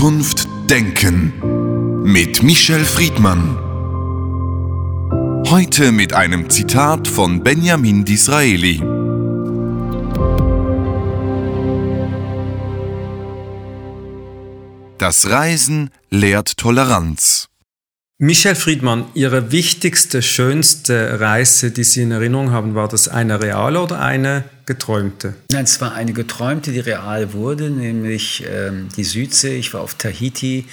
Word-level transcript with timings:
Zukunft 0.00 0.48
denken 0.70 2.02
mit 2.04 2.42
Michel 2.42 2.86
Friedmann. 2.86 3.58
Heute 5.50 5.92
mit 5.92 6.14
einem 6.14 6.48
Zitat 6.48 7.06
von 7.06 7.42
Benjamin 7.42 8.06
Disraeli. 8.06 8.78
Das 14.96 15.28
Reisen 15.28 15.90
lehrt 16.08 16.56
Toleranz. 16.56 17.49
Michel 18.22 18.54
Friedmann, 18.54 19.06
Ihre 19.14 19.50
wichtigste, 19.50 20.20
schönste 20.20 21.20
Reise, 21.20 21.70
die 21.70 21.84
Sie 21.84 22.02
in 22.02 22.10
Erinnerung 22.10 22.50
haben, 22.50 22.74
war 22.74 22.86
das 22.86 23.08
eine 23.08 23.40
reale 23.40 23.80
oder 23.80 23.98
eine 23.98 24.44
geträumte? 24.66 25.32
Nein, 25.50 25.64
es 25.64 25.80
war 25.80 25.94
eine 25.94 26.12
geträumte, 26.12 26.70
die 26.70 26.80
real 26.80 27.32
wurde, 27.32 27.70
nämlich 27.70 28.44
ähm, 28.46 28.90
die 28.94 29.04
Südsee. 29.04 29.56
Ich 29.56 29.72
war 29.72 29.80
auf 29.80 29.94
Tahiti 29.94 30.66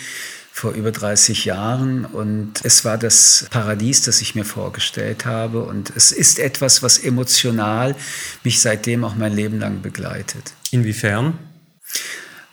vor 0.52 0.74
über 0.74 0.92
30 0.92 1.46
Jahren 1.46 2.04
und 2.04 2.66
es 2.66 2.84
war 2.84 2.98
das 2.98 3.48
Paradies, 3.50 4.02
das 4.02 4.20
ich 4.20 4.36
mir 4.36 4.44
vorgestellt 4.44 5.26
habe 5.26 5.64
und 5.64 5.94
es 5.96 6.12
ist 6.12 6.40
etwas, 6.40 6.84
was 6.84 6.98
emotional 6.98 7.96
mich 8.44 8.60
seitdem 8.60 9.06
auch 9.06 9.16
mein 9.16 9.34
Leben 9.34 9.62
lang 9.62 9.82
begleitet. 9.82 10.52
Inwiefern? 10.72 11.40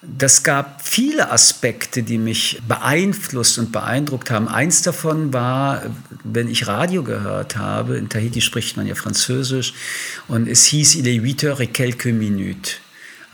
Das 0.06 0.42
gab 0.42 0.86
viele 0.86 1.30
Aspekte, 1.30 2.02
die 2.02 2.18
mich 2.18 2.60
beeinflusst 2.68 3.58
und 3.58 3.72
beeindruckt 3.72 4.30
haben. 4.30 4.48
Eins 4.48 4.82
davon 4.82 5.32
war, 5.32 5.82
wenn 6.24 6.48
ich 6.48 6.66
Radio 6.66 7.02
gehört 7.02 7.56
habe, 7.56 7.96
in 7.96 8.08
Tahiti 8.08 8.40
spricht 8.40 8.76
man 8.76 8.86
ja 8.86 8.94
Französisch, 8.94 9.72
und 10.28 10.46
es 10.46 10.66
hieß, 10.66 10.96
il 10.96 11.06
est 11.06 11.20
8 11.20 11.44
heures 11.44 11.60
et 11.60 11.72
quelques 11.72 12.12
minutes. 12.12 12.80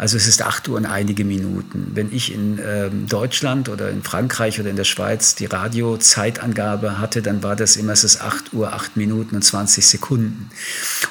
Also 0.01 0.17
es 0.17 0.27
ist 0.27 0.41
8 0.41 0.67
Uhr 0.69 0.79
und 0.79 0.87
einige 0.87 1.27
Minuten. 1.27 1.91
Wenn 1.93 2.11
ich 2.11 2.33
in 2.33 2.59
ähm, 2.67 3.07
Deutschland 3.07 3.69
oder 3.69 3.91
in 3.91 4.03
Frankreich 4.03 4.59
oder 4.59 4.71
in 4.71 4.77
der 4.77 4.85
Schweiz 4.85 5.35
die 5.35 5.45
Radiozeitangabe 5.45 6.99
hatte, 6.99 7.21
dann 7.21 7.43
war 7.43 7.55
das 7.55 7.77
immer, 7.77 7.93
es 7.93 8.03
ist 8.03 8.23
8 8.23 8.55
Uhr, 8.55 8.73
8 8.73 8.97
Minuten 8.97 9.37
und 9.37 9.43
20 9.43 9.87
Sekunden. 9.87 10.49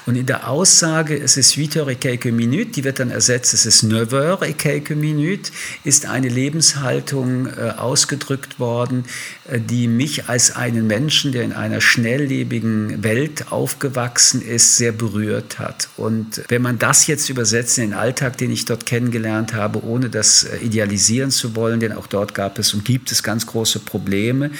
Und 0.07 0.15
in 0.15 0.25
der 0.25 0.49
Aussage, 0.49 1.15
es 1.15 1.37
ist 1.37 1.55
8 1.55 1.75
heures 1.75 1.91
et 1.91 2.01
quelques 2.01 2.31
minutes, 2.31 2.71
die 2.71 2.83
wird 2.83 2.99
dann 2.99 3.11
ersetzt, 3.11 3.53
es 3.53 3.67
ist 3.67 3.83
9 3.83 4.09
heures 4.09 4.41
et 4.41 4.57
quelques 4.57 4.97
minutes, 4.97 5.51
ist 5.83 6.07
eine 6.07 6.27
Lebenshaltung 6.27 7.45
äh, 7.45 7.73
ausgedrückt 7.77 8.59
worden, 8.59 9.05
äh, 9.47 9.59
die 9.59 9.87
mich 9.87 10.29
als 10.29 10.55
einen 10.55 10.87
Menschen, 10.87 11.31
der 11.31 11.43
in 11.43 11.53
einer 11.53 11.79
schnelllebigen 11.79 13.03
Welt 13.03 13.51
aufgewachsen 13.51 14.41
ist, 14.41 14.77
sehr 14.77 14.93
berührt 14.93 15.59
hat. 15.59 15.89
Und 15.95 16.41
wenn 16.47 16.63
man 16.63 16.79
das 16.79 17.05
jetzt 17.05 17.29
übersetzt 17.29 17.77
in 17.77 17.91
den 17.91 17.93
Alltag, 17.93 18.39
den 18.39 18.49
ich 18.49 18.65
dort 18.65 18.78
dort 18.79 18.85
kennengelernt 18.85 19.53
habe, 19.53 19.83
ohne 19.83 20.09
das 20.09 20.43
äh, 20.43 20.57
idealisieren 20.57 21.31
zu 21.31 21.55
wollen, 21.55 21.79
denn 21.79 21.91
auch 21.91 22.07
dort 22.07 22.33
gab 22.33 22.59
es 22.59 22.73
und 22.73 22.85
gibt 22.85 23.11
es 23.11 23.23
ganz 23.23 23.45
große 23.45 23.79
Probleme, 23.79 24.51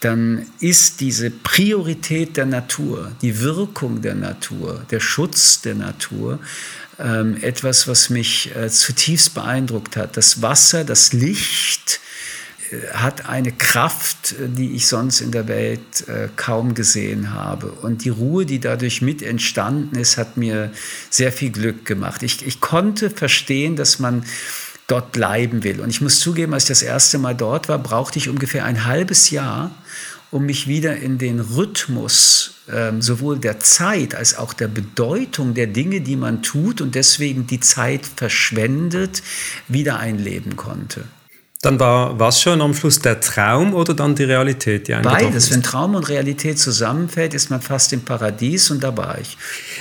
dann 0.00 0.46
ist 0.60 1.00
diese 1.00 1.30
Priorität 1.30 2.36
der 2.36 2.46
Natur, 2.46 3.12
die 3.22 3.40
Wirkung 3.40 4.02
der 4.02 4.14
Natur, 4.14 4.84
der 4.90 5.00
Schutz 5.00 5.60
der 5.60 5.74
Natur, 5.74 6.38
ähm, 6.98 7.36
etwas, 7.40 7.86
was 7.86 8.10
mich 8.10 8.54
äh, 8.56 8.68
zutiefst 8.68 9.34
beeindruckt 9.34 9.96
hat. 9.96 10.16
Das 10.16 10.42
Wasser, 10.42 10.84
das 10.84 11.12
Licht, 11.12 12.00
hat 12.92 13.28
eine 13.28 13.52
Kraft, 13.52 14.34
die 14.38 14.74
ich 14.74 14.86
sonst 14.86 15.20
in 15.20 15.32
der 15.32 15.48
Welt 15.48 16.08
äh, 16.08 16.28
kaum 16.36 16.74
gesehen 16.74 17.32
habe. 17.32 17.72
Und 17.72 18.04
die 18.04 18.10
Ruhe, 18.10 18.46
die 18.46 18.60
dadurch 18.60 19.02
mit 19.02 19.22
entstanden 19.22 19.96
ist, 19.96 20.16
hat 20.16 20.36
mir 20.36 20.70
sehr 21.10 21.32
viel 21.32 21.50
Glück 21.50 21.84
gemacht. 21.84 22.22
Ich, 22.22 22.46
ich 22.46 22.60
konnte 22.60 23.10
verstehen, 23.10 23.76
dass 23.76 23.98
man 23.98 24.24
dort 24.86 25.12
bleiben 25.12 25.62
will. 25.62 25.80
Und 25.80 25.90
ich 25.90 26.00
muss 26.00 26.20
zugeben, 26.20 26.54
als 26.54 26.64
ich 26.64 26.68
das 26.68 26.82
erste 26.82 27.18
Mal 27.18 27.34
dort 27.34 27.68
war, 27.68 27.78
brauchte 27.78 28.18
ich 28.18 28.28
ungefähr 28.28 28.64
ein 28.64 28.84
halbes 28.84 29.30
Jahr, 29.30 29.70
um 30.30 30.46
mich 30.46 30.66
wieder 30.66 30.96
in 30.96 31.18
den 31.18 31.40
Rhythmus 31.40 32.54
ähm, 32.72 33.02
sowohl 33.02 33.38
der 33.38 33.58
Zeit 33.60 34.14
als 34.14 34.36
auch 34.36 34.52
der 34.52 34.68
Bedeutung 34.68 35.54
der 35.54 35.66
Dinge, 35.66 36.00
die 36.00 36.16
man 36.16 36.42
tut 36.42 36.80
und 36.80 36.94
deswegen 36.94 37.46
die 37.46 37.60
Zeit 37.60 38.06
verschwendet, 38.06 39.22
wieder 39.68 39.98
einleben 39.98 40.56
konnte. 40.56 41.04
Dann 41.62 41.78
war 41.78 42.18
was 42.18 42.40
schon 42.40 42.62
am 42.62 42.72
Schluss 42.72 43.00
der 43.00 43.20
Traum 43.20 43.74
oder 43.74 43.92
dann 43.92 44.14
die 44.14 44.24
Realität? 44.24 44.88
Die 44.88 44.94
Beides. 44.94 45.50
Wenn 45.50 45.62
Traum 45.62 45.94
und 45.94 46.08
Realität 46.08 46.58
zusammenfällt, 46.58 47.34
ist 47.34 47.50
man 47.50 47.60
fast 47.60 47.92
im 47.92 48.00
Paradies 48.00 48.70
und 48.70 48.82
da 48.82 48.96
war 48.96 49.18
ich. 49.20 49.36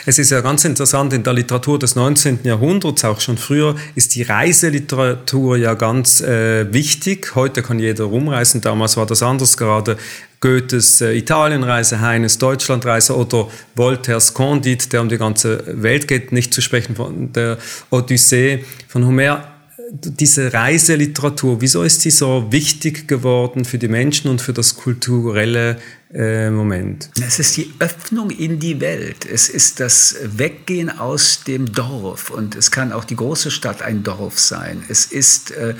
Es 0.05 0.19
ist 0.19 0.29
ja 0.31 0.41
ganz 0.41 0.65
interessant, 0.65 1.13
in 1.13 1.23
der 1.23 1.31
Literatur 1.31 1.79
des 1.79 1.95
19. 1.95 2.39
Jahrhunderts, 2.43 3.05
auch 3.05 3.21
schon 3.21 3.37
früher, 3.37 3.77
ist 3.95 4.13
die 4.15 4.23
Reiseliteratur 4.23 5.55
ja 5.55 5.73
ganz 5.73 6.19
äh, 6.19 6.71
wichtig. 6.73 7.33
Heute 7.35 7.63
kann 7.63 7.79
jeder 7.79 8.03
rumreisen, 8.03 8.59
damals 8.59 8.97
war 8.97 9.05
das 9.05 9.23
anders 9.23 9.55
gerade. 9.55 9.95
Goethes 10.41 10.99
äh, 10.99 11.13
Italienreise, 11.13 12.01
Heines 12.01 12.37
Deutschlandreise 12.39 13.15
oder 13.15 13.47
Voltaires 13.75 14.33
Candide, 14.33 14.85
der 14.91 14.99
um 14.99 15.07
die 15.07 15.17
ganze 15.17 15.63
Welt 15.81 16.09
geht, 16.09 16.33
nicht 16.33 16.53
zu 16.53 16.59
sprechen 16.59 16.97
von 16.97 17.31
der 17.31 17.57
Odyssee 17.89 18.65
von 18.89 19.05
Homer 19.05 19.58
diese 19.91 20.53
Reiseliteratur, 20.53 21.61
wieso 21.61 21.83
ist 21.83 22.01
sie 22.01 22.11
so 22.11 22.51
wichtig 22.51 23.07
geworden 23.07 23.65
für 23.65 23.77
die 23.77 23.87
Menschen 23.87 24.29
und 24.29 24.41
für 24.41 24.53
das 24.53 24.75
kulturelle 24.75 25.79
äh, 26.13 26.49
Moment? 26.49 27.09
Es 27.25 27.39
ist 27.39 27.57
die 27.57 27.73
Öffnung 27.79 28.29
in 28.29 28.59
die 28.59 28.79
Welt. 28.81 29.25
Es 29.25 29.49
ist 29.49 29.79
das 29.79 30.15
Weggehen 30.23 30.89
aus 30.89 31.43
dem 31.43 31.71
Dorf. 31.71 32.29
Und 32.29 32.55
es 32.55 32.71
kann 32.71 32.91
auch 32.91 33.03
die 33.03 33.15
große 33.15 33.51
Stadt 33.51 33.81
ein 33.81 34.03
Dorf 34.03 34.39
sein. 34.39 34.83
Es 34.87 35.05
ist 35.05 35.51
äh, 35.51 35.75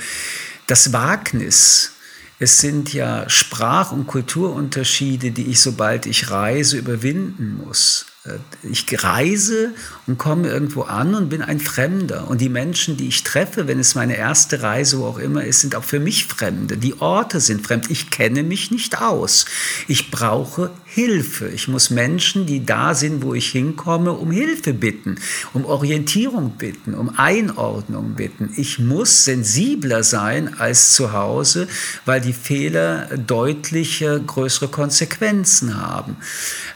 das 0.68 0.92
Wagnis. 0.94 1.92
Es 2.40 2.60
sind 2.60 2.94
ja 2.94 3.30
Sprach- 3.30 3.92
und 3.92 4.08
Kulturunterschiede, 4.08 5.32
die 5.32 5.48
ich, 5.48 5.60
sobald 5.60 6.06
ich 6.06 6.32
reise, 6.32 6.78
überwinden 6.78 7.62
muss. 7.66 8.06
Äh, 8.30 8.68
ich 8.72 8.86
reise 9.04 9.74
und 10.08 10.18
komme 10.18 10.48
irgendwo 10.48 10.84
an 10.84 11.16
und 11.16 11.30
bin 11.30 11.42
ein 11.42 11.60
Fremder. 11.60 12.28
Und 12.28 12.42
die 12.42 12.50
Menschen, 12.50 12.98
die 12.98 13.08
ich 13.08 13.24
treffe, 13.24 13.68
wenn 13.68 13.80
es 13.80 13.96
meine 13.96 14.18
erste 14.18 14.62
Reise, 14.62 15.00
wo 15.00 15.06
auch 15.06 15.18
immer 15.18 15.44
ist, 15.44 15.62
sind 15.62 15.76
auch 15.76 15.84
für 15.84 16.00
mich 16.00 16.26
Fremde. 16.26 16.78
Die 16.78 17.00
Orte 17.00 17.40
sind 17.40 17.66
fremd. 17.66 17.90
Ich 17.90 18.10
kenne 18.10 18.44
mich 18.44 18.72
nicht 18.72 19.02
aus. 19.02 19.46
Ich 19.88 20.12
brauche 20.12 20.72
Hilfe. 20.86 21.50
Ich 21.50 21.68
muss 21.68 21.90
Menschen, 21.90 22.46
die 22.46 22.66
da 22.66 22.96
sind, 22.96 23.22
wo 23.22 23.34
ich 23.34 23.50
hinkomme, 23.50 24.14
um 24.14 24.32
Hilfe 24.32 24.74
bitten, 24.74 25.16
um 25.54 25.66
Orientierung 25.66 26.58
bitten, 26.58 26.94
um 26.94 27.18
Einordnung 27.18 28.16
bitten. 28.16 28.52
Ich 28.58 28.80
muss 28.80 29.24
sensibler 29.24 30.04
sein 30.04 30.60
als 30.60 30.94
zu 30.96 31.14
Hause, 31.14 31.68
weil 32.06 32.22
die 32.22 32.34
Fehler 32.34 33.08
deutliche, 33.18 34.20
größere 34.20 34.70
Konsequenzen 34.70 35.80
haben. 35.80 36.18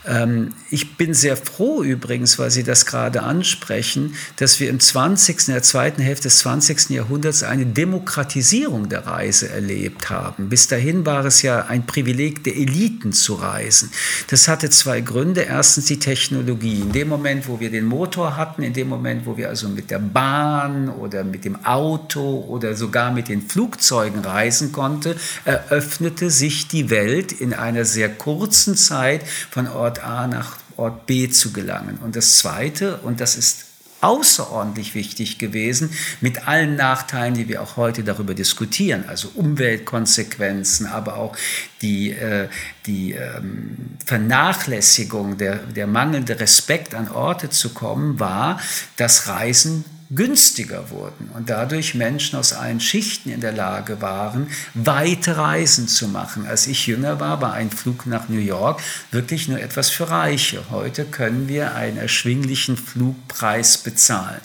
Ähm, 0.05 0.53
ich 0.69 0.95
bin 0.95 1.13
sehr 1.13 1.37
froh 1.47 1.83
übrigens, 1.83 2.39
weil 2.39 2.51
Sie 2.51 2.63
das 2.63 2.85
gerade 2.85 3.23
ansprechen, 3.23 4.15
dass 4.37 4.59
wir 4.59 4.69
im 4.69 4.79
20., 4.79 5.47
in 5.47 5.53
der 5.53 5.63
zweiten 5.63 6.01
Hälfte 6.01 6.23
des 6.23 6.39
20. 6.39 6.89
Jahrhunderts 6.89 7.43
eine 7.43 7.65
Demokratisierung 7.65 8.89
der 8.89 9.05
Reise 9.05 9.49
erlebt 9.49 10.09
haben. 10.09 10.49
Bis 10.49 10.67
dahin 10.67 11.05
war 11.05 11.25
es 11.25 11.41
ja 11.41 11.65
ein 11.65 11.85
Privileg 11.85 12.43
der 12.43 12.55
Eliten 12.55 13.13
zu 13.13 13.35
reisen. 13.35 13.91
Das 14.29 14.47
hatte 14.47 14.69
zwei 14.69 15.01
Gründe. 15.01 15.41
Erstens 15.41 15.85
die 15.85 15.99
Technologie. 15.99 16.81
In 16.81 16.91
dem 16.91 17.09
Moment, 17.09 17.47
wo 17.47 17.59
wir 17.59 17.69
den 17.69 17.85
Motor 17.85 18.37
hatten, 18.37 18.63
in 18.63 18.73
dem 18.73 18.89
Moment, 18.89 19.25
wo 19.25 19.37
wir 19.37 19.49
also 19.49 19.69
mit 19.69 19.91
der 19.91 19.99
Bahn 19.99 20.89
oder 20.89 21.23
mit 21.23 21.45
dem 21.45 21.63
Auto 21.65 22.45
oder 22.47 22.75
sogar 22.75 23.11
mit 23.11 23.27
den 23.27 23.41
Flugzeugen 23.41 24.19
reisen 24.21 24.71
konnten, 24.71 25.15
eröffnete 25.45 26.29
sich 26.29 26.67
die 26.67 26.89
Welt 26.89 27.31
in 27.31 27.53
einer 27.53 27.85
sehr 27.85 28.09
kurzen 28.09 28.75
Zeit 28.75 29.21
von 29.49 29.67
Ort 29.67 30.03
A 30.03 30.27
nach 30.27 30.57
Ort 30.77 31.05
B 31.05 31.29
zu 31.29 31.53
gelangen. 31.53 31.97
Und 32.03 32.15
das 32.15 32.37
Zweite, 32.37 32.97
und 32.97 33.19
das 33.19 33.35
ist 33.35 33.65
außerordentlich 34.03 34.95
wichtig 34.95 35.37
gewesen, 35.37 35.91
mit 36.19 36.47
allen 36.47 36.75
Nachteilen, 36.75 37.35
die 37.35 37.47
wir 37.47 37.61
auch 37.61 37.77
heute 37.77 38.03
darüber 38.03 38.33
diskutieren, 38.33 39.05
also 39.07 39.29
Umweltkonsequenzen, 39.33 40.87
aber 40.87 41.15
auch 41.15 41.37
die, 41.81 42.11
äh, 42.11 42.49
die 42.85 43.13
ähm, 43.13 43.77
Vernachlässigung, 44.05 45.37
der, 45.37 45.55
der 45.55 45.87
mangelnde 45.87 46.39
Respekt 46.39 46.93
an 46.93 47.09
Orte 47.09 47.49
zu 47.49 47.69
kommen, 47.69 48.19
war 48.19 48.59
das 48.97 49.29
Reisen 49.29 49.85
günstiger 50.15 50.89
wurden 50.89 51.29
und 51.33 51.49
dadurch 51.49 51.95
Menschen 51.95 52.37
aus 52.37 52.53
allen 52.53 52.79
Schichten 52.79 53.29
in 53.29 53.41
der 53.41 53.51
Lage 53.51 54.01
waren, 54.01 54.47
weite 54.73 55.37
Reisen 55.37 55.87
zu 55.87 56.07
machen. 56.07 56.45
Als 56.45 56.67
ich 56.67 56.87
jünger 56.87 57.19
war, 57.19 57.41
war 57.41 57.53
ein 57.53 57.71
Flug 57.71 58.05
nach 58.05 58.29
New 58.29 58.39
York 58.39 58.81
wirklich 59.11 59.47
nur 59.47 59.59
etwas 59.59 59.89
für 59.89 60.09
Reiche. 60.09 60.63
Heute 60.69 61.05
können 61.05 61.47
wir 61.47 61.75
einen 61.75 61.97
erschwinglichen 61.97 62.77
Flugpreis 62.77 63.77
bezahlen. 63.77 64.41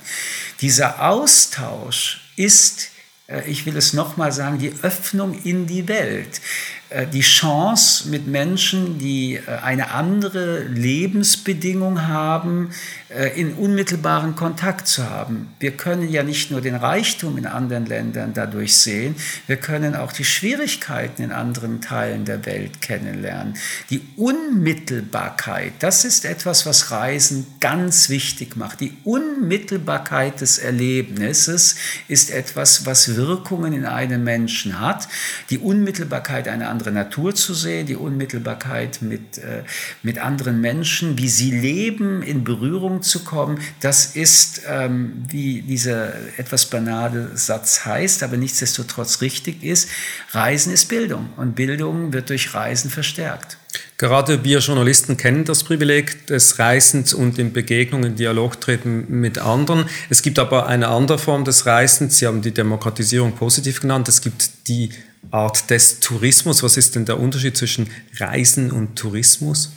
Dieser 0.60 1.08
Austausch 1.08 2.20
ist 2.36 2.90
äh, 3.28 3.48
ich 3.48 3.66
will 3.66 3.76
es 3.76 3.92
nochmal 3.92 4.32
sagen, 4.32 4.58
die 4.58 4.72
Öffnung 4.82 5.40
in 5.44 5.66
die 5.66 5.86
Welt. 5.86 6.40
Äh, 6.90 7.06
die 7.06 7.20
Chance, 7.20 8.08
mit 8.08 8.26
Menschen, 8.26 8.98
die 8.98 9.36
äh, 9.36 9.58
eine 9.62 9.90
andere 9.90 10.62
Lebensbedingung 10.64 12.06
haben, 12.08 12.70
äh, 13.10 13.40
in 13.40 13.54
unmittelbaren 13.54 14.36
Kontakt 14.36 14.86
zu 14.86 15.08
haben. 15.08 15.48
Wir 15.60 15.72
können 15.72 16.08
ja 16.08 16.22
nicht 16.22 16.50
nur 16.50 16.60
den 16.60 16.74
Reichtum 16.74 17.36
in 17.36 17.46
anderen 17.46 17.86
Ländern 17.86 18.32
dadurch 18.34 18.76
sehen, 18.76 19.16
wir 19.46 19.56
können 19.56 19.96
auch 19.96 20.12
die 20.12 20.24
Schwierigkeiten 20.24 21.22
in 21.22 21.32
anderen 21.32 21.80
Teilen 21.80 22.24
der 22.24 22.46
Welt 22.46 22.80
kennenlernen. 22.80 23.54
Die 23.90 24.02
Unmittelbarkeit, 24.16 25.72
das 25.80 26.04
ist 26.04 26.24
etwas, 26.24 26.64
was 26.66 26.90
Reisen 26.90 27.46
ganz 27.60 28.08
wichtig 28.08 28.56
macht. 28.56 28.80
Die 28.80 28.96
Unmittelbarkeit 29.04 30.40
des 30.40 30.58
Erlebnisses 30.58 31.76
ist 32.08 32.30
etwas, 32.30 32.86
was 32.86 33.16
Wirkungen 33.16 33.72
in 33.72 33.84
einem 33.84 34.24
Menschen 34.24 34.80
hat. 34.80 35.08
Die 35.50 35.58
Unmittelbarkeit, 35.58 36.48
eine 36.48 36.68
andere 36.78 36.92
Natur 36.92 37.34
zu 37.34 37.54
sehen, 37.54 37.86
die 37.86 37.96
Unmittelbarkeit 37.96 39.02
mit, 39.02 39.38
äh, 39.38 39.64
mit 40.04 40.18
anderen 40.18 40.60
Menschen, 40.60 41.18
wie 41.18 41.28
sie 41.28 41.50
leben, 41.50 42.22
in 42.22 42.44
Berührung 42.44 43.02
zu 43.02 43.24
kommen, 43.24 43.58
das 43.80 44.14
ist, 44.14 44.62
ähm, 44.68 45.24
wie 45.28 45.62
dieser 45.62 46.12
etwas 46.38 46.66
banale 46.66 47.36
Satz 47.36 47.84
heißt, 47.84 48.22
aber 48.22 48.36
nichtsdestotrotz 48.36 49.22
richtig 49.22 49.64
ist, 49.64 49.90
Reisen 50.30 50.72
ist 50.72 50.86
Bildung 50.88 51.30
und 51.36 51.56
Bildung 51.56 52.12
wird 52.12 52.30
durch 52.30 52.54
Reisen 52.54 52.90
verstärkt. 52.90 53.58
Gerade 53.96 54.44
wir 54.44 54.60
Journalisten 54.60 55.16
kennen 55.16 55.44
das 55.44 55.64
Privileg 55.64 56.28
des 56.28 56.60
Reisens 56.60 57.12
und 57.12 57.40
in 57.40 57.52
Begegnungen, 57.52 58.14
Dialog 58.14 58.60
treten 58.60 59.06
mit 59.08 59.38
anderen. 59.38 59.86
Es 60.08 60.22
gibt 60.22 60.38
aber 60.38 60.68
eine 60.68 60.86
andere 60.86 61.18
Form 61.18 61.44
des 61.44 61.66
Reisens. 61.66 62.18
Sie 62.18 62.26
haben 62.28 62.40
die 62.40 62.54
Demokratisierung 62.54 63.32
positiv 63.32 63.80
genannt. 63.80 64.08
Es 64.08 64.20
gibt 64.20 64.68
die 64.68 64.90
Art 65.30 65.70
des 65.70 66.00
Tourismus. 66.00 66.62
Was 66.62 66.76
ist 66.76 66.94
denn 66.94 67.04
der 67.04 67.18
Unterschied 67.20 67.56
zwischen 67.56 67.90
Reisen 68.18 68.70
und 68.70 68.96
Tourismus? 68.96 69.72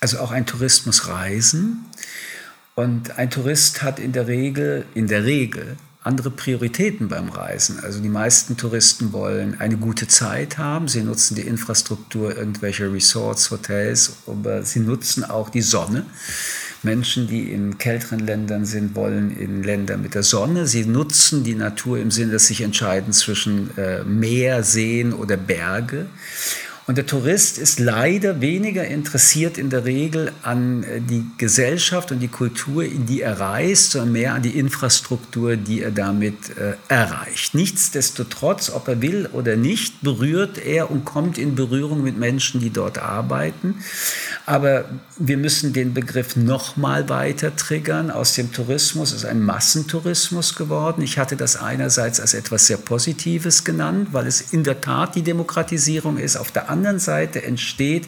Also 0.00 0.18
auch 0.18 0.30
ein 0.30 0.46
Tourismus 0.46 1.08
Reisen 1.08 1.84
und 2.74 3.18
ein 3.18 3.30
Tourist 3.30 3.82
hat 3.82 3.98
in 3.98 4.12
der 4.12 4.28
Regel, 4.28 4.84
in 4.94 5.08
der 5.08 5.24
Regel 5.24 5.76
andere 6.04 6.30
Prioritäten 6.30 7.08
beim 7.08 7.28
Reisen. 7.28 7.80
Also 7.80 8.00
die 8.00 8.08
meisten 8.08 8.56
Touristen 8.56 9.12
wollen 9.12 9.60
eine 9.60 9.76
gute 9.76 10.06
Zeit 10.06 10.56
haben. 10.56 10.88
Sie 10.88 11.02
nutzen 11.02 11.34
die 11.34 11.42
Infrastruktur 11.42 12.36
irgendwelcher 12.36 12.92
Resorts, 12.92 13.50
Hotels, 13.50 14.12
aber 14.26 14.62
sie 14.62 14.80
nutzen 14.80 15.24
auch 15.24 15.50
die 15.50 15.60
Sonne. 15.60 16.06
Menschen, 16.82 17.26
die 17.26 17.52
in 17.52 17.78
kälteren 17.78 18.20
Ländern 18.20 18.64
sind, 18.64 18.94
wollen 18.94 19.36
in 19.36 19.62
Länder 19.62 19.96
mit 19.96 20.14
der 20.14 20.22
Sonne. 20.22 20.66
Sie 20.66 20.84
nutzen 20.84 21.44
die 21.44 21.54
Natur 21.54 21.98
im 21.98 22.10
Sinne, 22.10 22.32
dass 22.32 22.46
sich 22.46 22.60
entscheiden 22.60 23.12
zwischen 23.12 23.76
äh, 23.76 24.04
Meer, 24.04 24.62
Seen 24.62 25.12
oder 25.12 25.36
Berge. 25.36 26.06
Und 26.88 26.96
der 26.96 27.04
Tourist 27.04 27.58
ist 27.58 27.80
leider 27.80 28.40
weniger 28.40 28.82
interessiert 28.82 29.58
in 29.58 29.68
der 29.68 29.84
Regel 29.84 30.32
an 30.42 30.84
äh, 30.84 31.02
die 31.02 31.22
Gesellschaft 31.36 32.12
und 32.12 32.20
die 32.20 32.28
Kultur, 32.28 32.82
in 32.82 33.04
die 33.04 33.20
er 33.20 33.38
reist, 33.38 33.90
sondern 33.90 34.12
mehr 34.12 34.32
an 34.32 34.40
die 34.40 34.58
Infrastruktur, 34.58 35.56
die 35.56 35.82
er 35.82 35.90
damit 35.90 36.56
äh, 36.56 36.76
erreicht. 36.88 37.54
Nichtsdestotrotz, 37.54 38.70
ob 38.70 38.88
er 38.88 39.02
will 39.02 39.28
oder 39.34 39.56
nicht, 39.56 40.00
berührt 40.00 40.56
er 40.56 40.90
und 40.90 41.04
kommt 41.04 41.36
in 41.36 41.56
Berührung 41.56 42.02
mit 42.02 42.16
Menschen, 42.16 42.58
die 42.58 42.70
dort 42.70 42.96
arbeiten. 42.96 43.74
Aber 44.46 44.86
wir 45.18 45.36
müssen 45.36 45.74
den 45.74 45.92
Begriff 45.92 46.36
noch 46.36 46.78
mal 46.78 47.10
weiter 47.10 47.54
triggern. 47.54 48.10
Aus 48.10 48.32
dem 48.32 48.50
Tourismus 48.50 49.12
ist 49.12 49.26
ein 49.26 49.42
Massentourismus 49.42 50.54
geworden. 50.54 51.02
Ich 51.02 51.18
hatte 51.18 51.36
das 51.36 51.56
einerseits 51.56 52.18
als 52.18 52.32
etwas 52.32 52.66
sehr 52.66 52.78
Positives 52.78 53.64
genannt, 53.64 54.08
weil 54.12 54.26
es 54.26 54.40
in 54.52 54.64
der 54.64 54.80
Tat 54.80 55.16
die 55.16 55.22
Demokratisierung 55.22 56.16
ist. 56.16 56.36
Auf 56.36 56.50
der 56.50 56.70
Seite 56.98 57.42
entsteht 57.42 58.06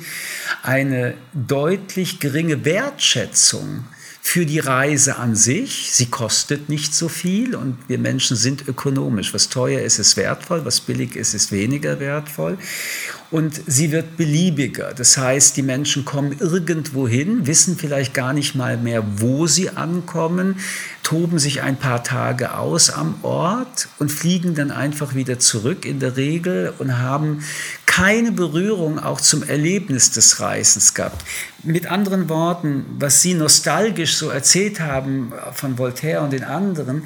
eine 0.62 1.14
deutlich 1.32 2.20
geringe 2.20 2.64
Wertschätzung 2.64 3.84
für 4.22 4.46
die 4.46 4.58
Reise 4.58 5.16
an 5.16 5.34
sich. 5.34 5.92
Sie 5.92 6.06
kostet 6.06 6.68
nicht 6.68 6.94
so 6.94 7.08
viel 7.08 7.54
und 7.54 7.78
wir 7.88 7.98
Menschen 7.98 8.36
sind 8.36 8.68
ökonomisch. 8.68 9.32
Was 9.32 9.48
teuer 9.48 9.80
ist, 9.80 9.98
ist 9.98 10.16
wertvoll, 10.16 10.64
was 10.64 10.80
billig 10.80 11.16
ist, 11.16 11.34
ist 11.34 11.52
weniger 11.52 12.00
wertvoll 12.00 12.58
und 13.30 13.60
sie 13.66 13.92
wird 13.92 14.16
beliebiger. 14.16 14.92
Das 14.94 15.16
heißt, 15.16 15.56
die 15.56 15.62
Menschen 15.62 16.04
kommen 16.04 16.36
irgendwo 16.38 17.06
hin, 17.06 17.46
wissen 17.46 17.76
vielleicht 17.76 18.12
gar 18.12 18.32
nicht 18.32 18.54
mal 18.54 18.76
mehr, 18.76 19.04
wo 19.16 19.46
sie 19.46 19.70
ankommen, 19.70 20.56
toben 21.10 21.40
sich 21.40 21.60
ein 21.62 21.76
paar 21.76 22.04
Tage 22.04 22.54
aus 22.54 22.88
am 22.88 23.16
Ort 23.22 23.88
und 23.98 24.12
fliegen 24.12 24.54
dann 24.54 24.70
einfach 24.70 25.16
wieder 25.16 25.40
zurück 25.40 25.84
in 25.84 25.98
der 25.98 26.16
Regel 26.16 26.72
und 26.78 26.98
haben 26.98 27.42
keine 27.84 28.30
Berührung 28.30 29.00
auch 29.00 29.20
zum 29.20 29.42
Erlebnis 29.42 30.12
des 30.12 30.38
Reisens 30.38 30.94
gehabt. 30.94 31.24
Mit 31.64 31.90
anderen 31.90 32.28
Worten, 32.28 32.86
was 33.00 33.22
Sie 33.22 33.34
nostalgisch 33.34 34.18
so 34.18 34.30
erzählt 34.30 34.78
haben 34.78 35.32
von 35.52 35.78
Voltaire 35.78 36.22
und 36.22 36.32
den 36.32 36.44
anderen, 36.44 37.02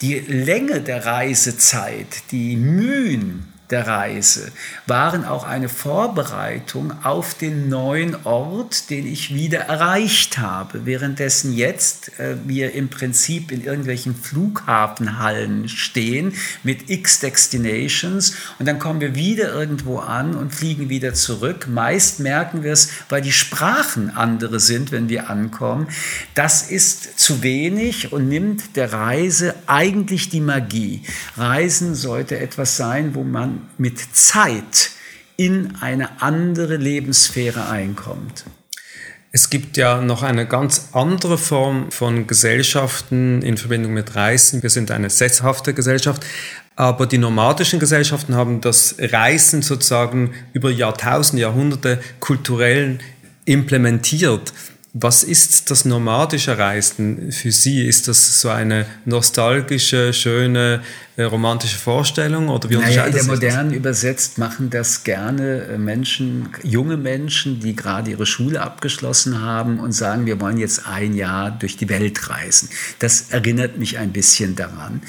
die 0.00 0.14
Länge 0.14 0.80
der 0.80 1.04
Reisezeit, 1.04 2.30
die 2.30 2.56
Mühen, 2.56 3.51
der 3.72 3.86
Reise 3.86 4.52
waren 4.86 5.24
auch 5.24 5.44
eine 5.44 5.68
Vorbereitung 5.68 6.92
auf 7.02 7.34
den 7.34 7.68
neuen 7.68 8.14
Ort, 8.24 8.90
den 8.90 9.06
ich 9.06 9.34
wieder 9.34 9.60
erreicht 9.60 10.38
habe. 10.38 10.84
Währenddessen 10.84 11.54
jetzt 11.54 12.20
äh, 12.20 12.36
wir 12.44 12.74
im 12.74 12.90
Prinzip 12.90 13.50
in 13.50 13.64
irgendwelchen 13.64 14.14
Flughafenhallen 14.14 15.68
stehen 15.68 16.34
mit 16.62 16.90
X 16.90 17.20
Destinations 17.20 18.34
und 18.58 18.66
dann 18.66 18.78
kommen 18.78 19.00
wir 19.00 19.14
wieder 19.14 19.52
irgendwo 19.52 19.98
an 19.98 20.36
und 20.36 20.54
fliegen 20.54 20.90
wieder 20.90 21.14
zurück. 21.14 21.66
Meist 21.66 22.20
merken 22.20 22.62
wir 22.62 22.72
es, 22.72 22.90
weil 23.08 23.22
die 23.22 23.32
Sprachen 23.32 24.10
andere 24.14 24.60
sind, 24.60 24.92
wenn 24.92 25.08
wir 25.08 25.30
ankommen. 25.30 25.88
Das 26.34 26.70
ist 26.70 27.18
zu 27.18 27.42
wenig 27.42 28.12
und 28.12 28.28
nimmt 28.28 28.76
der 28.76 28.92
Reise 28.92 29.54
eigentlich 29.66 30.28
die 30.28 30.40
Magie. 30.40 31.02
Reisen 31.38 31.94
sollte 31.94 32.38
etwas 32.38 32.76
sein, 32.76 33.14
wo 33.14 33.24
man 33.24 33.61
mit 33.78 33.98
Zeit 34.14 34.90
in 35.36 35.76
eine 35.80 36.20
andere 36.22 36.76
Lebenssphäre 36.76 37.68
einkommt. 37.68 38.44
Es 39.34 39.48
gibt 39.48 39.78
ja 39.78 40.02
noch 40.02 40.22
eine 40.22 40.46
ganz 40.46 40.90
andere 40.92 41.38
Form 41.38 41.90
von 41.90 42.26
Gesellschaften 42.26 43.40
in 43.40 43.56
Verbindung 43.56 43.94
mit 43.94 44.14
Reisen. 44.14 44.62
Wir 44.62 44.68
sind 44.68 44.90
eine 44.90 45.08
sesshafte 45.08 45.72
Gesellschaft, 45.72 46.22
aber 46.76 47.06
die 47.06 47.16
nomadischen 47.16 47.80
Gesellschaften 47.80 48.34
haben 48.34 48.60
das 48.60 48.96
Reisen 48.98 49.62
sozusagen 49.62 50.34
über 50.52 50.70
Jahrtausende, 50.70 51.42
Jahrhunderte 51.42 51.98
kulturell 52.20 52.98
implementiert. 53.46 54.52
Was 54.92 55.24
ist 55.24 55.70
das 55.70 55.86
nomadische 55.86 56.58
Reisen 56.58 57.32
für 57.32 57.52
Sie? 57.52 57.86
Ist 57.86 58.08
das 58.08 58.42
so 58.42 58.50
eine 58.50 58.84
nostalgische, 59.06 60.12
schöne 60.12 60.82
äh, 61.16 61.24
romantische 61.24 61.76
Vorstellung 61.76 62.48
oder 62.48 62.70
wie 62.70 62.76
naja, 62.76 63.04
in 63.04 63.12
der 63.12 63.24
modernen 63.24 63.74
übersetzt 63.74 64.38
machen 64.38 64.70
das 64.70 65.04
gerne 65.04 65.64
äh, 65.64 65.76
Menschen, 65.76 66.48
junge 66.62 66.96
Menschen, 66.96 67.60
die 67.60 67.76
gerade 67.76 68.10
ihre 68.12 68.24
Schule 68.24 68.62
abgeschlossen 68.62 69.42
haben 69.42 69.78
und 69.78 69.92
sagen, 69.92 70.24
wir 70.24 70.40
wollen 70.40 70.56
jetzt 70.56 70.86
ein 70.86 71.14
Jahr 71.14 71.50
durch 71.50 71.76
die 71.76 71.90
Welt 71.90 72.30
reisen. 72.30 72.70
Das 72.98 73.26
erinnert 73.28 73.76
mich 73.76 73.98
ein 73.98 74.12
bisschen 74.12 74.56
daran. 74.56 75.02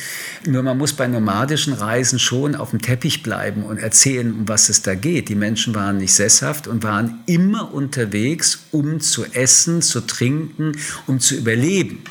Nur 0.46 0.62
man 0.64 0.78
muss 0.78 0.92
bei 0.92 1.08
nomadischen 1.08 1.72
Reisen 1.72 2.20
schon 2.20 2.56
auf 2.56 2.72
dem 2.72 2.82
Teppich 2.82 3.24
bleiben 3.24 3.64
und 3.64 3.78
erzählen, 3.78 4.34
um 4.34 4.50
was 4.50 4.68
es 4.68 4.82
da 4.82 4.96
geht. 4.96 5.30
Die 5.30 5.36
Menschen 5.36 5.74
waren 5.74 6.00
nicht 6.00 6.14
sesshaft 6.14 6.68
und 6.68 6.84
waren 6.84 7.24
immer 7.28 7.74
unterwegs, 7.74 8.66
um 8.72 9.00
zu 9.00 9.24
essen, 9.32 9.82
zu 9.82 10.02
trinken, 10.02 10.74
um 11.08 11.22
zu 11.22 11.36
überleben. 11.36 12.04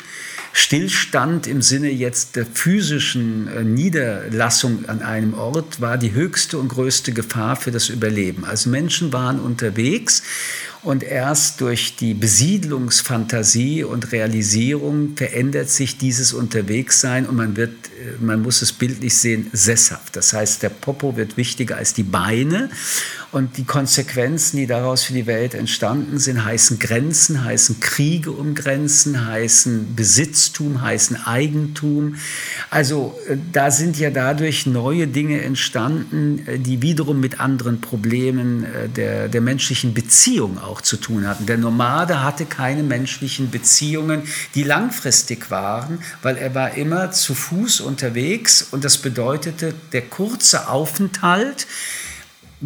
Stillstand 0.55 1.47
im 1.47 1.63
Sinne 1.63 1.89
jetzt 1.89 2.35
der 2.35 2.45
physischen 2.45 3.47
äh, 3.47 3.63
Niederlassung 3.63 4.87
an 4.87 5.01
einem 5.01 5.33
Ort 5.33 5.81
war 5.81 5.97
die 5.97 6.13
höchste 6.13 6.59
und 6.59 6.67
größte 6.67 7.11
Gefahr 7.11 7.55
für 7.55 7.71
das 7.71 7.89
Überleben. 7.89 8.45
Also 8.45 8.69
Menschen 8.69 9.11
waren 9.11 9.39
unterwegs 9.39 10.21
und 10.83 11.01
erst 11.01 11.61
durch 11.61 11.95
die 11.95 12.13
Besiedlungsfantasie 12.13 13.85
und 13.85 14.11
Realisierung 14.11 15.15
verändert 15.15 15.69
sich 15.69 15.97
dieses 15.97 16.33
Unterwegssein 16.33 17.25
und 17.25 17.37
man 17.37 17.55
wird, 17.55 17.71
äh, 17.71 18.21
man 18.21 18.41
muss 18.41 18.61
es 18.61 18.73
bildlich 18.73 19.17
sehen, 19.17 19.49
sesshaft. 19.53 20.15
Das 20.17 20.33
heißt, 20.33 20.61
der 20.61 20.69
Popo 20.69 21.15
wird 21.15 21.37
wichtiger 21.37 21.77
als 21.77 21.93
die 21.93 22.03
Beine 22.03 22.69
und 23.31 23.57
die 23.57 23.63
Konsequenzen, 23.63 24.57
die 24.57 24.67
daraus 24.67 25.03
für 25.03 25.13
die 25.13 25.25
Welt 25.25 25.53
entstanden 25.53 26.19
sind, 26.19 26.43
heißen 26.43 26.79
Grenzen, 26.79 27.45
heißen 27.45 27.79
Kriege 27.79 28.31
um 28.31 28.53
Grenzen, 28.53 29.25
heißen 29.25 29.95
Besitztum, 29.95 30.81
heißen 30.81 31.25
Eigentum. 31.25 32.15
Also 32.69 33.17
äh, 33.29 33.37
da 33.53 33.71
sind 33.71 33.97
ja 33.97 34.09
dadurch 34.09 34.65
neue 34.65 35.07
Dinge 35.07 35.41
entstanden, 35.41 36.45
äh, 36.45 36.59
die 36.59 36.81
wiederum 36.81 37.21
mit 37.21 37.39
anderen 37.39 37.79
Problemen 37.79 38.65
der, 38.95 39.29
der 39.29 39.41
menschlichen 39.41 39.93
Beziehung 39.93 40.57
auch 40.57 40.72
zu 40.81 40.97
tun 40.97 41.27
hatten. 41.27 41.45
Der 41.45 41.57
Nomade 41.57 42.23
hatte 42.23 42.45
keine 42.45 42.83
menschlichen 42.83 43.51
Beziehungen, 43.51 44.23
die 44.55 44.63
langfristig 44.63 45.51
waren, 45.51 45.99
weil 46.21 46.37
er 46.37 46.55
war 46.55 46.75
immer 46.75 47.11
zu 47.11 47.33
Fuß 47.33 47.81
unterwegs 47.81 48.61
und 48.71 48.83
das 48.83 48.97
bedeutete 48.97 49.73
der 49.91 50.03
kurze 50.03 50.67
Aufenthalt, 50.69 51.67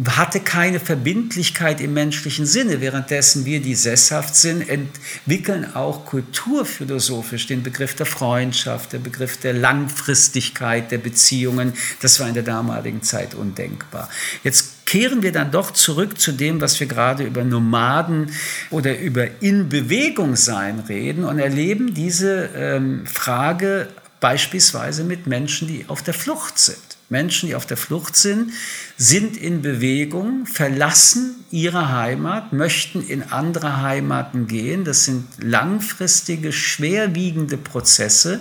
hatte 0.06 0.40
keine 0.40 0.78
Verbindlichkeit 0.78 1.80
im 1.80 1.92
menschlichen 1.92 2.46
Sinne. 2.46 2.80
Währenddessen 2.80 3.44
wir, 3.44 3.60
die 3.60 3.74
sesshaft 3.74 4.36
sind, 4.36 4.68
entwickeln 4.68 5.74
auch 5.74 6.04
kulturphilosophisch 6.04 7.48
den 7.48 7.62
Begriff 7.62 7.96
der 7.96 8.06
Freundschaft, 8.06 8.92
der 8.92 8.98
Begriff 8.98 9.38
der 9.38 9.54
Langfristigkeit 9.54 10.92
der 10.92 10.98
Beziehungen. 10.98 11.72
Das 12.00 12.20
war 12.20 12.28
in 12.28 12.34
der 12.34 12.44
damaligen 12.44 13.02
Zeit 13.02 13.34
undenkbar. 13.34 14.08
Jetzt 14.44 14.77
kehren 14.88 15.22
wir 15.22 15.32
dann 15.32 15.50
doch 15.50 15.72
zurück 15.72 16.18
zu 16.18 16.32
dem, 16.32 16.62
was 16.62 16.80
wir 16.80 16.86
gerade 16.86 17.22
über 17.24 17.44
Nomaden 17.44 18.32
oder 18.70 18.98
über 18.98 19.26
in 19.42 19.68
Bewegung 19.68 20.34
sein 20.34 20.80
reden 20.88 21.24
und 21.24 21.38
erleben 21.38 21.92
diese 21.92 22.48
ähm, 22.56 23.06
Frage 23.06 23.88
beispielsweise 24.18 25.04
mit 25.04 25.26
Menschen, 25.26 25.68
die 25.68 25.84
auf 25.88 26.02
der 26.02 26.14
Flucht 26.14 26.58
sind. 26.58 26.97
Menschen, 27.10 27.48
die 27.48 27.54
auf 27.54 27.64
der 27.64 27.78
Flucht 27.78 28.16
sind, 28.16 28.52
sind 28.98 29.36
in 29.36 29.62
Bewegung, 29.62 30.44
verlassen 30.44 31.36
ihre 31.50 31.90
Heimat, 31.92 32.52
möchten 32.52 33.06
in 33.06 33.22
andere 33.22 33.80
Heimaten 33.80 34.46
gehen. 34.46 34.84
Das 34.84 35.04
sind 35.04 35.26
langfristige, 35.38 36.52
schwerwiegende 36.52 37.56
Prozesse, 37.56 38.40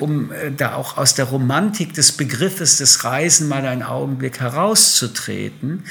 um 0.00 0.32
äh, 0.32 0.50
da 0.50 0.74
auch 0.74 0.96
aus 0.96 1.14
der 1.14 1.26
Romantik 1.26 1.92
des 1.92 2.12
Begriffes 2.12 2.78
des 2.78 3.04
Reisen 3.04 3.48
mal 3.48 3.66
einen 3.66 3.82
Augenblick 3.82 4.40
herauszutreten. 4.40 5.84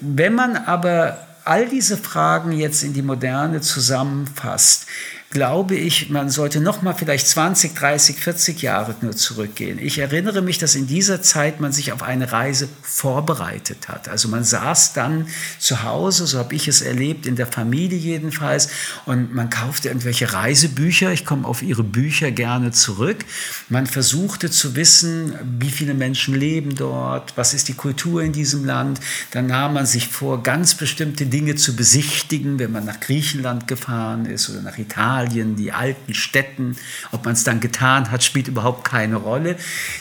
Wenn 0.00 0.34
man 0.34 0.56
aber 0.56 1.26
all 1.44 1.68
diese 1.68 1.96
Fragen 1.96 2.52
jetzt 2.52 2.82
in 2.82 2.92
die 2.92 3.02
Moderne 3.02 3.60
zusammenfasst, 3.60 4.86
glaube 5.34 5.74
ich, 5.74 6.10
man 6.10 6.30
sollte 6.30 6.60
noch 6.60 6.80
mal 6.82 6.94
vielleicht 6.94 7.26
20, 7.26 7.74
30, 7.74 8.16
40 8.18 8.62
Jahre 8.62 8.94
nur 9.00 9.16
zurückgehen. 9.16 9.80
Ich 9.80 9.98
erinnere 9.98 10.42
mich, 10.42 10.58
dass 10.58 10.76
in 10.76 10.86
dieser 10.86 11.22
Zeit 11.22 11.60
man 11.60 11.72
sich 11.72 11.90
auf 11.90 12.04
eine 12.04 12.30
Reise 12.30 12.68
vorbereitet 12.82 13.88
hat. 13.88 14.08
Also 14.08 14.28
man 14.28 14.44
saß 14.44 14.92
dann 14.92 15.26
zu 15.58 15.82
Hause, 15.82 16.28
so 16.28 16.38
habe 16.38 16.54
ich 16.54 16.68
es 16.68 16.82
erlebt, 16.82 17.26
in 17.26 17.34
der 17.34 17.48
Familie 17.48 17.98
jedenfalls, 17.98 18.68
und 19.06 19.34
man 19.34 19.50
kaufte 19.50 19.88
irgendwelche 19.88 20.32
Reisebücher. 20.32 21.10
Ich 21.10 21.26
komme 21.26 21.48
auf 21.48 21.62
Ihre 21.62 21.82
Bücher 21.82 22.30
gerne 22.30 22.70
zurück. 22.70 23.24
Man 23.68 23.88
versuchte 23.88 24.52
zu 24.52 24.76
wissen, 24.76 25.34
wie 25.58 25.70
viele 25.70 25.94
Menschen 25.94 26.36
leben 26.36 26.76
dort, 26.76 27.36
was 27.36 27.54
ist 27.54 27.66
die 27.66 27.74
Kultur 27.74 28.22
in 28.22 28.30
diesem 28.30 28.64
Land. 28.64 29.00
Dann 29.32 29.48
nahm 29.48 29.74
man 29.74 29.86
sich 29.86 30.06
vor, 30.06 30.44
ganz 30.44 30.76
bestimmte 30.76 31.26
Dinge 31.26 31.56
zu 31.56 31.74
besichtigen, 31.74 32.60
wenn 32.60 32.70
man 32.70 32.84
nach 32.84 33.00
Griechenland 33.00 33.66
gefahren 33.66 34.26
ist 34.26 34.48
oder 34.48 34.62
nach 34.62 34.78
Italien 34.78 35.23
Italien, 35.24 35.56
die 35.56 35.72
alten 35.72 36.14
Städten. 36.14 36.76
Ob 37.12 37.24
man 37.24 37.34
es 37.34 37.44
dann 37.44 37.60
getan 37.60 38.10
hat, 38.10 38.22
spielt 38.22 38.48
überhaupt 38.48 38.84
keine 38.84 39.16
Rolle. 39.16 39.56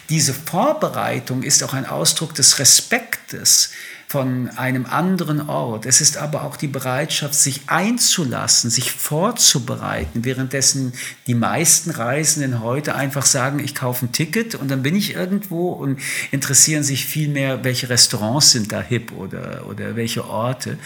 Diese 0.10 0.34
Vorbereitung 0.34 1.44
ist 1.44 1.64
auch 1.64 1.74
ein 1.74 1.86
Ausdruck 1.86 2.36
des 2.36 2.60
Respektes 2.60 3.72
von 4.14 4.48
einem 4.58 4.86
anderen 4.86 5.50
Ort. 5.50 5.88
Es 5.88 6.00
ist 6.00 6.18
aber 6.18 6.44
auch 6.44 6.56
die 6.56 6.68
Bereitschaft, 6.68 7.34
sich 7.34 7.62
einzulassen, 7.66 8.70
sich 8.70 8.92
vorzubereiten, 8.92 10.24
währenddessen 10.24 10.94
die 11.26 11.34
meisten 11.34 11.90
Reisenden 11.90 12.62
heute 12.62 12.94
einfach 12.94 13.26
sagen, 13.26 13.58
ich 13.58 13.74
kaufe 13.74 14.06
ein 14.06 14.12
Ticket 14.12 14.54
und 14.54 14.70
dann 14.70 14.84
bin 14.84 14.96
ich 14.96 15.16
irgendwo 15.16 15.70
und 15.70 16.00
interessieren 16.30 16.84
sich 16.84 17.08
viel 17.08 17.28
mehr, 17.28 17.64
welche 17.64 17.90
Restaurants 17.90 18.52
sind 18.52 18.72
da 18.72 18.84
hip 18.84 19.14
oder, 19.14 19.66
oder 19.68 19.96
welche 19.96 20.30
Orte. 20.30 20.78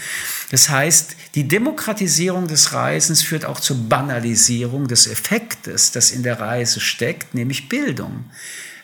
Das 0.50 0.70
heißt, 0.70 1.14
die 1.34 1.46
Demokratisierung 1.46 2.48
des 2.48 2.72
Reisens 2.72 3.22
führt 3.22 3.44
auch 3.44 3.60
zur 3.60 3.76
Banalisierung 3.90 4.88
des 4.88 5.06
Effektes, 5.06 5.92
das 5.92 6.12
in 6.12 6.22
der 6.22 6.40
Reise 6.40 6.80
steckt, 6.80 7.34
nämlich 7.34 7.68
Bildung, 7.68 8.24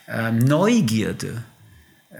äh, 0.07 0.31
Neugierde 0.33 1.45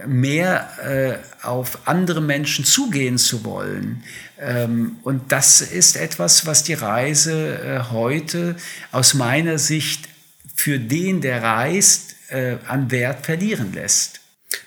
mehr 0.05 1.21
äh, 1.43 1.45
auf 1.45 1.79
andere 1.85 2.21
Menschen 2.21 2.65
zugehen 2.65 3.17
zu 3.17 3.43
wollen. 3.45 4.03
Ähm, 4.39 4.97
und 5.03 5.31
das 5.31 5.61
ist 5.61 5.95
etwas, 5.95 6.45
was 6.45 6.63
die 6.63 6.73
Reise 6.73 7.57
äh, 7.57 7.91
heute 7.91 8.55
aus 8.91 9.13
meiner 9.13 9.57
Sicht 9.57 10.09
für 10.53 10.79
den, 10.79 11.21
der 11.21 11.43
reist, 11.43 12.15
äh, 12.29 12.57
an 12.67 12.91
Wert 12.91 13.25
verlieren 13.25 13.73
lässt. 13.73 14.21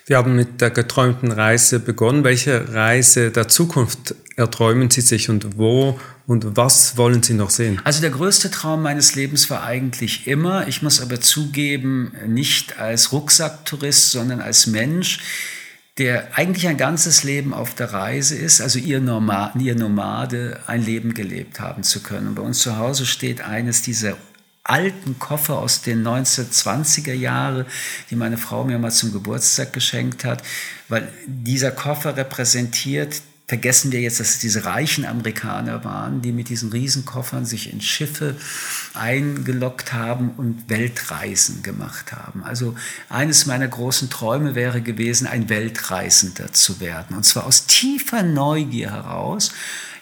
Wir 0.05 0.17
haben 0.17 0.35
mit 0.35 0.61
der 0.61 0.71
geträumten 0.71 1.31
Reise 1.31 1.79
begonnen. 1.79 2.23
Welche 2.23 2.73
Reise 2.73 3.31
der 3.31 3.47
Zukunft 3.47 4.15
erträumen 4.35 4.89
Sie 4.89 5.01
sich 5.01 5.29
und 5.29 5.57
wo 5.57 5.99
und 6.29 6.55
was 6.55 6.95
wollen 6.95 7.23
Sie 7.23 7.33
noch 7.33 7.49
sehen? 7.49 7.81
Also 7.85 8.01
der 8.01 8.11
größte 8.11 8.51
Traum 8.51 8.83
meines 8.83 9.15
Lebens 9.15 9.49
war 9.49 9.63
eigentlich 9.63 10.27
immer, 10.27 10.67
ich 10.67 10.83
muss 10.83 11.01
aber 11.01 11.19
zugeben, 11.19 12.11
nicht 12.27 12.77
als 12.77 13.11
Rucksacktourist, 13.11 14.11
sondern 14.11 14.39
als 14.39 14.67
Mensch, 14.67 15.21
der 15.97 16.37
eigentlich 16.37 16.67
ein 16.67 16.77
ganzes 16.77 17.23
Leben 17.23 17.51
auf 17.51 17.73
der 17.73 17.93
Reise 17.93 18.35
ist, 18.35 18.61
also 18.61 18.77
ihr, 18.77 19.01
Norma 19.01 19.51
ihr 19.57 19.73
Nomade, 19.73 20.59
ein 20.67 20.85
Leben 20.85 21.15
gelebt 21.15 21.59
haben 21.59 21.81
zu 21.81 22.03
können. 22.03 22.27
Und 22.27 22.35
bei 22.35 22.43
uns 22.43 22.59
zu 22.59 22.77
Hause 22.77 23.07
steht 23.07 23.41
eines 23.41 23.81
dieser 23.81 24.15
alten 24.63 25.17
Koffer 25.17 25.57
aus 25.57 25.81
den 25.81 26.07
1920er 26.07 27.13
Jahren, 27.13 27.65
die 28.11 28.15
meine 28.15 28.37
Frau 28.37 28.65
mir 28.65 28.77
mal 28.77 28.91
zum 28.91 29.11
Geburtstag 29.11 29.73
geschenkt 29.73 30.25
hat, 30.25 30.43
weil 30.89 31.11
dieser 31.25 31.71
Koffer 31.71 32.15
repräsentiert 32.15 33.23
vergessen 33.49 33.91
wir 33.91 33.99
jetzt, 33.99 34.19
dass 34.19 34.29
es 34.29 34.39
diese 34.39 34.65
reichen 34.65 35.05
Amerikaner 35.05 35.83
waren, 35.83 36.21
die 36.21 36.31
mit 36.31 36.49
diesen 36.49 36.71
Riesenkoffern 36.71 37.47
sich 37.47 37.73
in 37.73 37.81
Schiffe 37.81 38.35
eingeloggt 38.93 39.91
haben 39.91 40.29
und 40.37 40.69
Weltreisen 40.69 41.63
gemacht 41.63 42.11
haben. 42.11 42.43
Also 42.43 42.75
eines 43.09 43.47
meiner 43.47 43.67
großen 43.67 44.11
Träume 44.11 44.53
wäre 44.53 44.81
gewesen, 44.81 45.25
ein 45.25 45.49
Weltreisender 45.49 46.53
zu 46.53 46.79
werden. 46.79 47.17
Und 47.17 47.23
zwar 47.23 47.47
aus 47.47 47.65
tiefer 47.65 48.21
Neugier 48.21 48.91
heraus, 48.91 49.51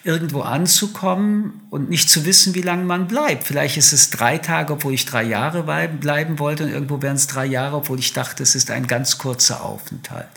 irgendwo 0.04 0.42
anzukommen 0.42 1.62
und 1.70 1.88
nicht 1.88 2.10
zu 2.10 2.26
wissen, 2.26 2.54
wie 2.54 2.60
lange 2.60 2.84
man 2.84 3.08
bleibt. 3.08 3.44
Vielleicht 3.44 3.78
ist 3.78 3.94
es 3.94 4.10
drei 4.10 4.36
Tage, 4.36 4.74
obwohl 4.74 4.92
ich 4.92 5.06
drei 5.06 5.22
Jahre 5.22 5.62
bleiben 5.88 6.38
wollte 6.38 6.64
und 6.64 6.70
irgendwo 6.70 7.00
wären 7.00 7.16
es 7.16 7.26
drei 7.26 7.46
Jahre, 7.46 7.76
obwohl 7.76 7.98
ich 7.98 8.12
dachte, 8.12 8.42
es 8.42 8.54
ist 8.54 8.70
ein 8.70 8.86
ganz 8.86 9.16
kurzer 9.16 9.64
Aufenthalt. 9.64 10.28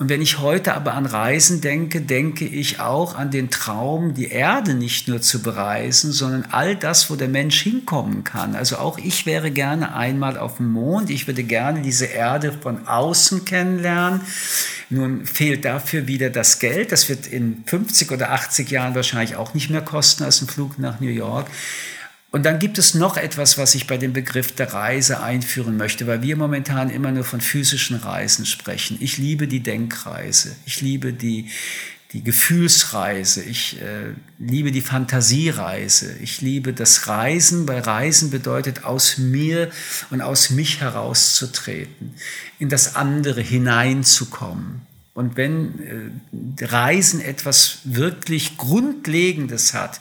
Und 0.00 0.08
wenn 0.08 0.22
ich 0.22 0.38
heute 0.38 0.72
aber 0.72 0.94
an 0.94 1.04
Reisen 1.04 1.60
denke, 1.60 2.00
denke 2.00 2.46
ich 2.46 2.80
auch 2.80 3.16
an 3.16 3.30
den 3.30 3.50
Traum, 3.50 4.14
die 4.14 4.28
Erde 4.28 4.72
nicht 4.72 5.08
nur 5.08 5.20
zu 5.20 5.42
bereisen, 5.42 6.10
sondern 6.10 6.46
all 6.52 6.74
das, 6.74 7.10
wo 7.10 7.16
der 7.16 7.28
Mensch 7.28 7.60
hinkommen 7.60 8.24
kann. 8.24 8.56
Also 8.56 8.78
auch 8.78 8.96
ich 8.96 9.26
wäre 9.26 9.50
gerne 9.50 9.94
einmal 9.94 10.38
auf 10.38 10.56
dem 10.56 10.72
Mond. 10.72 11.10
Ich 11.10 11.26
würde 11.26 11.44
gerne 11.44 11.82
diese 11.82 12.06
Erde 12.06 12.50
von 12.50 12.88
außen 12.88 13.44
kennenlernen. 13.44 14.22
Nun 14.88 15.26
fehlt 15.26 15.66
dafür 15.66 16.06
wieder 16.06 16.30
das 16.30 16.60
Geld. 16.60 16.92
Das 16.92 17.10
wird 17.10 17.26
in 17.26 17.62
50 17.66 18.10
oder 18.10 18.30
80 18.30 18.70
Jahren 18.70 18.94
wahrscheinlich 18.94 19.36
auch 19.36 19.52
nicht 19.52 19.68
mehr 19.68 19.82
kosten 19.82 20.24
als 20.24 20.40
ein 20.40 20.48
Flug 20.48 20.78
nach 20.78 21.00
New 21.00 21.10
York. 21.10 21.46
Und 22.32 22.44
dann 22.44 22.60
gibt 22.60 22.78
es 22.78 22.94
noch 22.94 23.16
etwas, 23.16 23.58
was 23.58 23.74
ich 23.74 23.88
bei 23.88 23.96
dem 23.96 24.12
Begriff 24.12 24.52
der 24.52 24.72
Reise 24.72 25.20
einführen 25.20 25.76
möchte, 25.76 26.06
weil 26.06 26.22
wir 26.22 26.36
momentan 26.36 26.88
immer 26.88 27.10
nur 27.10 27.24
von 27.24 27.40
physischen 27.40 27.96
Reisen 27.96 28.46
sprechen. 28.46 28.98
Ich 29.00 29.18
liebe 29.18 29.48
die 29.48 29.60
Denkreise, 29.60 30.54
ich 30.64 30.80
liebe 30.80 31.12
die, 31.12 31.50
die 32.12 32.22
Gefühlsreise, 32.22 33.42
ich 33.42 33.80
äh, 33.82 34.14
liebe 34.38 34.70
die 34.70 34.80
Fantasiereise, 34.80 36.16
ich 36.22 36.40
liebe 36.40 36.72
das 36.72 37.08
Reisen, 37.08 37.66
weil 37.66 37.80
Reisen 37.80 38.30
bedeutet, 38.30 38.84
aus 38.84 39.18
mir 39.18 39.70
und 40.10 40.20
aus 40.20 40.50
mich 40.50 40.80
herauszutreten, 40.80 42.14
in 42.60 42.68
das 42.68 42.94
andere 42.94 43.40
hineinzukommen. 43.40 44.82
Und 45.14 45.36
wenn 45.36 46.12
äh, 46.58 46.64
Reisen 46.64 47.20
etwas 47.20 47.80
wirklich 47.84 48.56
Grundlegendes 48.56 49.74
hat, 49.74 50.00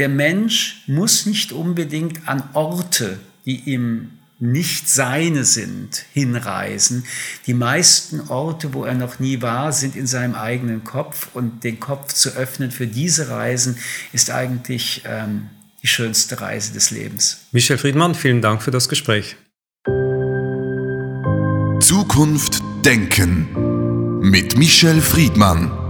der 0.00 0.08
Mensch 0.08 0.82
muss 0.86 1.26
nicht 1.26 1.52
unbedingt 1.52 2.26
an 2.26 2.42
Orte, 2.54 3.20
die 3.44 3.60
ihm 3.70 4.12
nicht 4.38 4.88
seine 4.88 5.44
sind, 5.44 6.06
hinreisen. 6.14 7.04
Die 7.46 7.52
meisten 7.52 8.20
Orte, 8.28 8.72
wo 8.72 8.84
er 8.84 8.94
noch 8.94 9.18
nie 9.18 9.42
war, 9.42 9.72
sind 9.72 9.96
in 9.96 10.06
seinem 10.06 10.34
eigenen 10.34 10.84
Kopf 10.84 11.28
und 11.34 11.62
den 11.64 11.78
Kopf 11.78 12.14
zu 12.14 12.30
öffnen 12.30 12.70
für 12.70 12.86
diese 12.86 13.28
Reisen 13.28 13.76
ist 14.14 14.30
eigentlich 14.30 15.02
ähm, 15.04 15.50
die 15.82 15.88
schönste 15.88 16.40
Reise 16.40 16.72
des 16.72 16.90
Lebens. 16.90 17.42
Michel 17.52 17.76
Friedmann, 17.76 18.14
vielen 18.14 18.40
Dank 18.40 18.62
für 18.62 18.70
das 18.70 18.88
Gespräch. 18.88 19.36
Zukunft 21.80 22.62
Denken 22.86 24.20
mit 24.22 24.56
Michel 24.56 25.02
Friedmann. 25.02 25.89